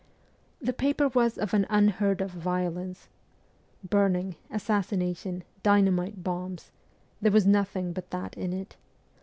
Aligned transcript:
The 0.59 0.73
paper 0.73 1.09
was 1.09 1.37
of 1.37 1.53
an 1.53 1.67
unheard 1.69 2.21
of 2.21 2.31
violence. 2.31 3.07
Burning, 3.87 4.35
assassination, 4.49 5.43
dynamite 5.61 6.23
bombs 6.23 6.71
there 7.21 7.31
was 7.31 7.45
nothing 7.45 7.93
but 7.93 8.09
that 8.09 8.35
in 8.35 8.51
it. 8.51 8.77